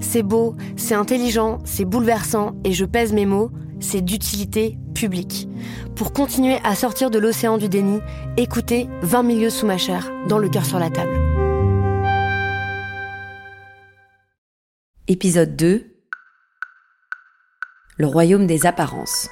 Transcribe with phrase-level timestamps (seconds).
[0.00, 3.50] C'est beau, c'est intelligent, c'est bouleversant, et je pèse mes mots,
[3.80, 5.48] c'est d'utilité publique.
[5.96, 8.00] Pour continuer à sortir de l'océan du déni,
[8.36, 11.18] écoutez 20 milieux sous ma chair, dans le cœur sur la table.
[15.08, 15.86] Épisode 2
[17.96, 19.28] Le royaume des apparences.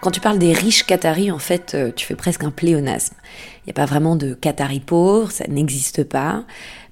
[0.00, 3.14] Quand tu parles des riches Qataris, en fait, euh, tu fais presque un pléonasme.
[3.62, 6.44] Il n'y a pas vraiment de Qataris pauvres, ça n'existe pas.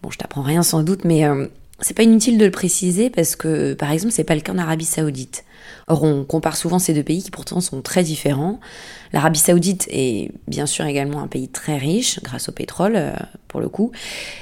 [0.02, 1.46] Bon, je t'apprends rien sans doute, mais euh,
[1.80, 4.58] c'est pas inutile de le préciser parce que, par exemple, c'est pas le cas en
[4.58, 5.44] Arabie Saoudite.
[5.86, 8.58] Or, on compare souvent ces deux pays qui pourtant sont très différents.
[9.12, 13.12] L'Arabie Saoudite est bien sûr également un pays très riche, grâce au pétrole, euh,
[13.48, 13.92] pour le coup,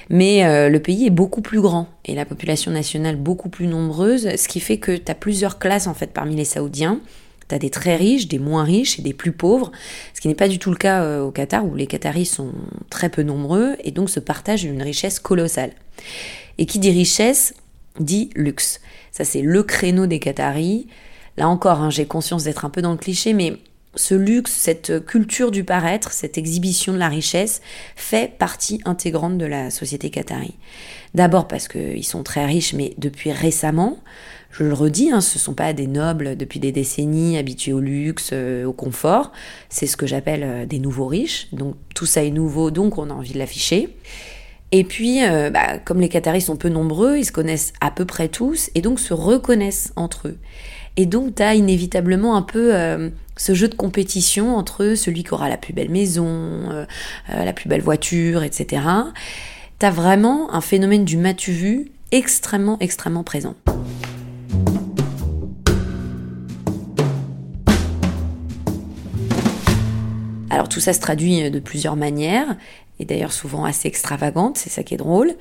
[0.09, 4.49] mais le pays est beaucoup plus grand et la population nationale beaucoup plus nombreuse, ce
[4.49, 6.99] qui fait que tu as plusieurs classes en fait parmi les Saoudiens.
[7.53, 9.73] Tu des très riches, des moins riches et des plus pauvres,
[10.15, 12.53] ce qui n'est pas du tout le cas euh, au Qatar où les Qataris sont
[12.91, 15.73] très peu nombreux et donc se partagent une richesse colossale.
[16.59, 17.55] Et qui dit richesse
[18.01, 18.81] dit luxe.
[19.11, 20.87] Ça c'est le créneau des Qataris.
[21.37, 23.59] Là encore, hein, j'ai conscience d'être un peu dans le cliché, mais
[23.95, 27.61] ce luxe, cette culture du paraître, cette exhibition de la richesse
[27.95, 30.55] fait partie intégrante de la société qatari.
[31.15, 33.99] D'abord parce qu'ils sont très riches, mais depuis récemment,
[34.53, 37.81] je le redis, hein, ce ne sont pas des nobles depuis des décennies habitués au
[37.81, 39.33] luxe, euh, au confort.
[39.71, 41.49] C'est ce que j'appelle euh, des nouveaux riches.
[41.53, 43.97] Donc tout ça est nouveau, donc on a envie de l'afficher.
[44.71, 48.05] Et puis, euh, bah, comme les Qataris sont peu nombreux, ils se connaissent à peu
[48.05, 50.39] près tous et donc se reconnaissent entre eux.
[50.99, 52.75] Et donc, tu as inévitablement un peu
[53.39, 56.85] ce jeu de compétition entre celui qui aura la plus belle maison,
[57.29, 58.83] la plus belle voiture, etc.
[59.79, 63.55] Tu as vraiment un phénomène du matu vu extrêmement, extrêmement présent.
[70.73, 72.57] Tout ça se traduit de plusieurs manières,
[72.99, 75.35] et d'ailleurs souvent assez extravagantes, c'est ça qui est drôle.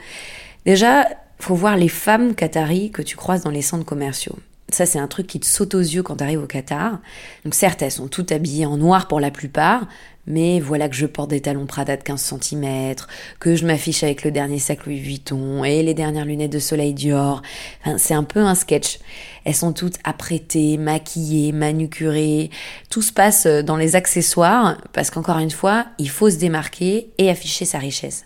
[0.65, 1.07] Déjà,
[1.39, 4.37] faut voir les femmes qataries que tu croises dans les centres commerciaux.
[4.69, 6.99] Ça, c'est un truc qui te saute aux yeux quand tu arrives au Qatar.
[7.43, 9.87] Donc certes, elles sont toutes habillées en noir pour la plupart,
[10.27, 12.95] mais voilà que je porte des talons Prada de 15 cm,
[13.39, 16.93] que je m'affiche avec le dernier sac Louis Vuitton et les dernières lunettes de soleil
[16.93, 17.41] Dior.
[17.81, 18.99] Enfin, c'est un peu un sketch.
[19.45, 22.49] Elles sont toutes apprêtées, maquillées, manucurées.
[22.89, 27.29] Tout se passe dans les accessoires parce qu'encore une fois, il faut se démarquer et
[27.29, 28.25] afficher sa richesse.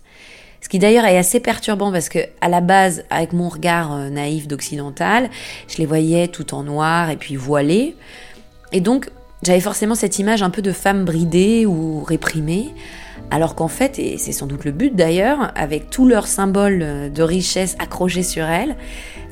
[0.65, 4.09] Ce qui d'ailleurs est assez perturbant parce que à la base, avec mon regard euh,
[4.09, 5.29] naïf d'occidental,
[5.67, 7.95] je les voyais tout en noir et puis voilées.
[8.71, 9.11] Et donc,
[9.45, 12.73] j'avais forcément cette image un peu de femme bridée ou réprimée,
[13.29, 17.23] alors qu'en fait, et c'est sans doute le but d'ailleurs, avec tous leurs symboles de
[17.23, 18.75] richesse accrochés sur elles,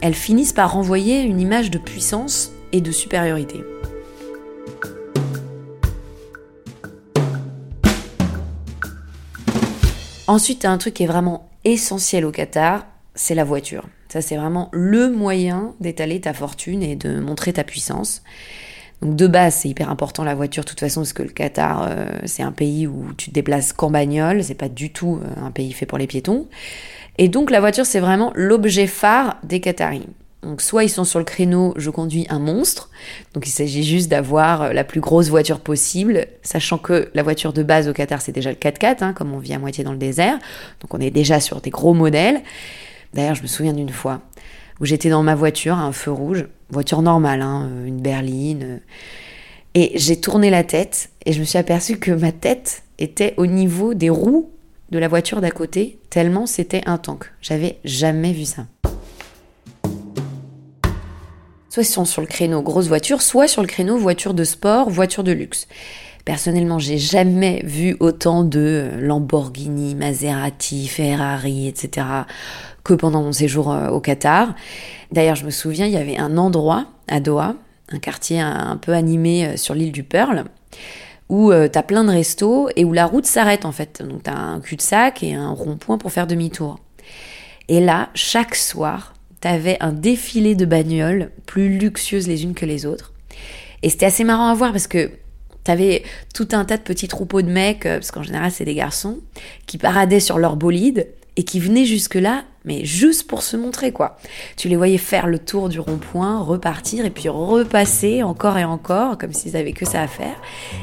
[0.01, 3.61] elles finissent par renvoyer une image de puissance et de supériorité.
[10.27, 12.85] Ensuite, un truc qui est vraiment essentiel au Qatar,
[13.15, 13.87] c'est la voiture.
[14.09, 18.21] Ça, c'est vraiment le moyen d'étaler ta fortune et de montrer ta puissance.
[19.03, 21.87] Donc de base, c'est hyper important la voiture, de toute façon, parce que le Qatar,
[21.89, 25.45] euh, c'est un pays où tu te déplaces qu'en bagnole, c'est pas du tout euh,
[25.45, 26.47] un pays fait pour les piétons.
[27.17, 30.07] Et donc la voiture, c'est vraiment l'objet phare des Qataris.
[30.41, 32.89] Donc soit ils sont sur le créneau, je conduis un monstre,
[33.33, 37.51] donc il s'agit juste d'avoir euh, la plus grosse voiture possible, sachant que la voiture
[37.51, 39.91] de base au Qatar, c'est déjà le 4x4, hein, comme on vit à moitié dans
[39.91, 40.39] le désert,
[40.79, 42.41] donc on est déjà sur des gros modèles.
[43.13, 44.21] D'ailleurs, je me souviens d'une fois,
[44.83, 48.63] où j'étais dans ma voiture à un feu rouge, voiture normale, hein, euh, une berline.
[48.63, 48.77] Euh,
[49.75, 53.45] et j'ai tourné la tête et je me suis aperçue que ma tête était au
[53.45, 54.51] niveau des roues
[54.91, 57.31] de la voiture d'à côté, tellement c'était un tank.
[57.41, 58.65] J'avais jamais vu ça.
[61.69, 64.89] Soit ils sont sur le créneau grosse voiture, soit sur le créneau voiture de sport,
[64.89, 65.69] voiture de luxe.
[66.25, 72.05] Personnellement, j'ai jamais vu autant de Lamborghini, Maserati, Ferrari, etc.
[72.83, 74.55] que pendant mon séjour euh, au Qatar.
[75.11, 77.55] D'ailleurs, je me souviens, il y avait un endroit à Doha,
[77.89, 80.45] un quartier un peu animé euh, sur l'île du Pearl,
[81.29, 84.03] où tu t'as plein de restos et où la route s'arrête en fait.
[84.07, 86.79] Donc t'as un cul-de-sac et un rond-point pour faire demi-tour.
[87.69, 92.85] Et là, chaque soir, t'avais un défilé de bagnoles plus luxueuses les unes que les
[92.85, 93.13] autres.
[93.81, 95.11] Et c'était assez marrant à voir parce que
[95.63, 96.03] t'avais
[96.33, 99.19] tout un tas de petits troupeaux de mecs, euh, parce qu'en général c'est des garçons,
[99.65, 104.17] qui paradaient sur leur bolide et qui venaient jusque-là, mais juste pour se montrer quoi.
[104.57, 109.17] Tu les voyais faire le tour du rond-point, repartir et puis repasser encore et encore,
[109.17, 110.35] comme s'ils avaient que ça à faire,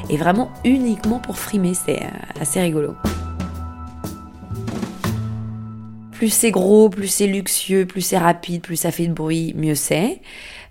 [0.09, 2.95] et vraiment uniquement pour frimer, c'est euh, assez rigolo.
[6.11, 9.75] Plus c'est gros, plus c'est luxueux, plus c'est rapide, plus ça fait de bruit, mieux
[9.75, 10.21] c'est.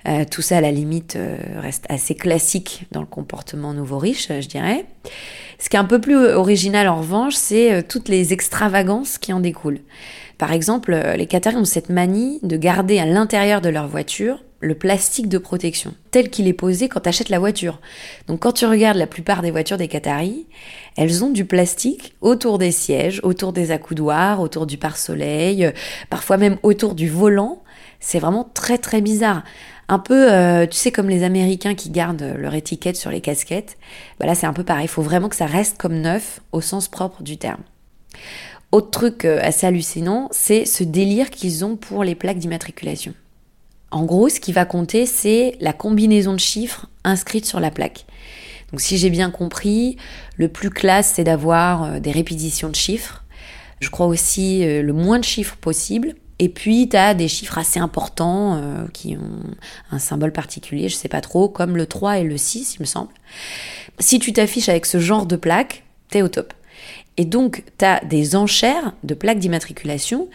[0.08, 4.28] Euh, tout ça, à la limite, euh, reste assez classique dans le comportement nouveau riche,
[4.28, 4.86] je dirais.
[5.58, 9.32] Ce qui est un peu plus original, en revanche, c'est euh, toutes les extravagances qui
[9.32, 9.80] en découlent.
[10.38, 14.74] Par exemple, les Qataris ont cette manie de garder à l'intérieur de leur voiture le
[14.74, 17.80] plastique de protection, tel qu'il est posé quand tu achètes la voiture.
[18.26, 20.46] Donc quand tu regardes la plupart des voitures des Qataris,
[20.96, 25.72] elles ont du plastique autour des sièges, autour des accoudoirs, autour du pare-soleil, euh,
[26.10, 27.62] parfois même autour du volant.
[28.00, 29.42] C'est vraiment très très bizarre.
[29.90, 33.76] Un peu, euh, tu sais, comme les Américains qui gardent leur étiquette sur les casquettes.
[34.20, 34.84] Voilà, c'est un peu pareil.
[34.84, 37.62] Il faut vraiment que ça reste comme neuf au sens propre du terme.
[38.70, 43.14] Autre truc euh, assez hallucinant, c'est ce délire qu'ils ont pour les plaques d'immatriculation.
[43.90, 48.06] En gros, ce qui va compter, c'est la combinaison de chiffres inscrites sur la plaque.
[48.70, 49.96] Donc si j'ai bien compris,
[50.36, 53.24] le plus classe, c'est d'avoir euh, des répétitions de chiffres.
[53.80, 56.14] Je crois aussi le moins de chiffres possible.
[56.42, 59.50] Et puis, tu as des chiffres assez importants euh, qui ont
[59.92, 62.86] un symbole particulier, je sais pas trop, comme le 3 et le 6, il me
[62.86, 63.12] semble.
[63.98, 66.54] Si tu t'affiches avec ce genre de plaque, t'es au top.
[67.18, 70.30] Et donc, tu as des enchères de plaques d'immatriculation.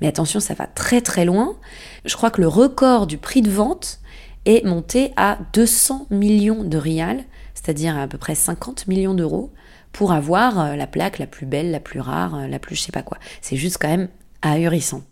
[0.00, 1.56] Mais attention, ça va très très loin.
[2.04, 3.98] Je crois que le record du prix de vente
[4.46, 7.24] est monté à 200 millions de rials,
[7.54, 9.52] c'est-à-dire à peu près 50 millions d'euros,
[9.90, 12.82] pour avoir euh, la plaque la plus belle, la plus rare, euh, la plus je
[12.82, 13.18] sais pas quoi.
[13.40, 14.08] C'est juste quand même
[14.40, 15.02] ahurissant.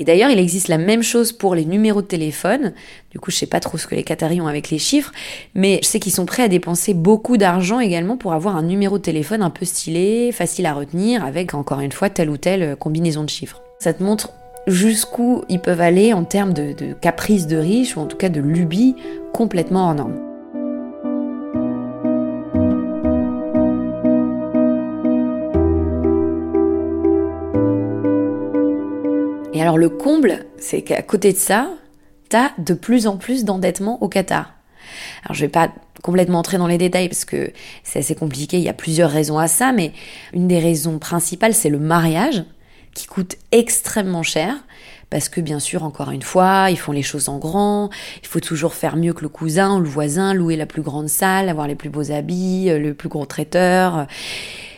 [0.00, 2.72] Et d'ailleurs, il existe la même chose pour les numéros de téléphone.
[3.10, 5.12] Du coup, je sais pas trop ce que les Qataris ont avec les chiffres,
[5.54, 8.96] mais je sais qu'ils sont prêts à dépenser beaucoup d'argent également pour avoir un numéro
[8.96, 12.76] de téléphone un peu stylé, facile à retenir, avec encore une fois telle ou telle
[12.76, 13.60] combinaison de chiffres.
[13.78, 14.30] Ça te montre
[14.66, 18.30] jusqu'où ils peuvent aller en termes de, de caprices de riches, ou en tout cas
[18.30, 18.96] de lubies
[19.34, 20.29] complètement hors normes.
[29.52, 31.70] Et alors le comble, c'est qu'à côté de ça,
[32.28, 34.54] t'as de plus en plus d'endettement au Qatar.
[35.24, 37.52] Alors je vais pas complètement entrer dans les détails parce que
[37.82, 39.92] c'est assez compliqué, il y a plusieurs raisons à ça, mais
[40.32, 42.44] une des raisons principales, c'est le mariage
[42.94, 44.54] qui coûte extrêmement cher
[45.10, 47.90] parce que bien sûr, encore une fois, ils font les choses en grand,
[48.22, 51.08] il faut toujours faire mieux que le cousin ou le voisin, louer la plus grande
[51.08, 54.06] salle, avoir les plus beaux habits, euh, le plus gros traiteur.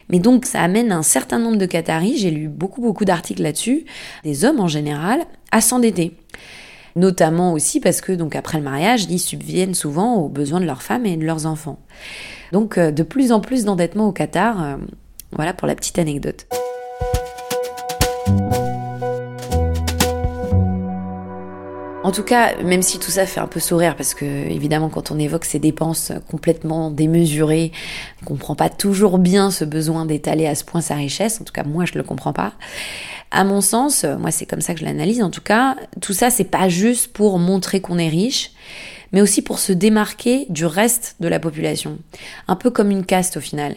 [0.09, 3.85] Mais donc ça amène un certain nombre de Qataris, j'ai lu beaucoup beaucoup d'articles là-dessus,
[4.25, 5.21] des hommes en général,
[5.51, 6.17] à s'endetter.
[6.95, 10.83] Notamment aussi parce que donc après le mariage, ils subviennent souvent aux besoins de leurs
[10.83, 11.79] femmes et de leurs enfants.
[12.53, 14.77] Donc euh, de plus en plus d'endettement au Qatar, euh,
[15.33, 16.47] voilà pour la petite anecdote.
[22.13, 25.11] En tout cas, même si tout ça fait un peu sourire, parce que évidemment quand
[25.11, 27.73] on évoque ces dépenses complètement démesurées,
[28.21, 31.55] on comprend pas toujours bien ce besoin d'étaler à ce point sa richesse, en tout
[31.55, 32.53] cas moi je le comprends pas.
[33.31, 36.29] À mon sens, moi c'est comme ça que je l'analyse en tout cas, tout ça
[36.29, 38.51] c'est pas juste pour montrer qu'on est riche,
[39.13, 41.97] mais aussi pour se démarquer du reste de la population.
[42.47, 43.77] Un peu comme une caste au final.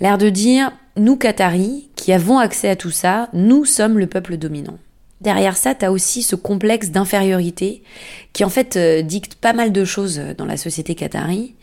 [0.00, 4.38] L'air de dire, nous Qataris, qui avons accès à tout ça, nous sommes le peuple
[4.38, 4.78] dominant.
[5.20, 7.82] Derrière ça, tu as aussi ce complexe d'infériorité
[8.32, 11.54] qui en fait euh, dicte pas mal de choses dans la société qatari.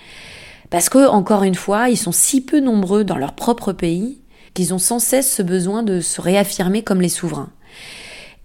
[0.70, 4.20] Parce que, encore une fois, ils sont si peu nombreux dans leur propre pays
[4.54, 7.52] qu'ils ont sans cesse ce besoin de se réaffirmer comme les souverains.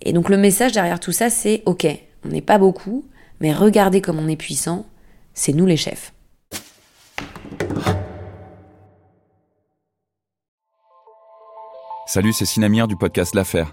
[0.03, 1.87] Et donc le message derrière tout ça, c'est ok,
[2.25, 3.05] on n'est pas beaucoup,
[3.41, 4.87] mais regardez comme on est puissant,
[5.35, 6.13] c'est nous les chefs.
[12.07, 13.73] Salut, c'est Sinamir du podcast L'Affaire.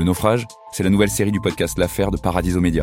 [0.00, 2.82] Le naufrage, c'est la nouvelle série du podcast L'affaire de Paradiso Média.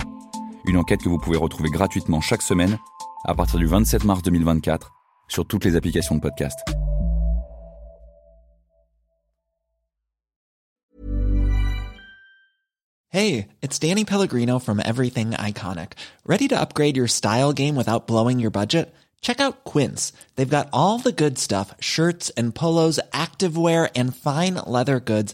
[0.65, 2.77] Une enquête que vous pouvez retrouver gratuitement chaque semaine
[3.25, 4.91] à partir du 27 mars 2024
[5.27, 6.59] sur toutes les applications de podcast.
[13.09, 15.93] Hey, it's Danny Pellegrino from Everything Iconic.
[16.23, 18.93] Ready to upgrade your style game without blowing your budget?
[19.21, 20.13] Check out Quince.
[20.35, 25.33] They've got all the good stuff shirts and polos, activewear, and fine leather goods,